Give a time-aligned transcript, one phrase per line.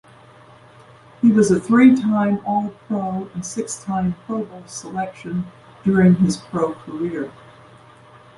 [1.21, 5.45] He was a three-time All-Pro and six-time Pro Bowl selection
[5.83, 7.31] during his pro career.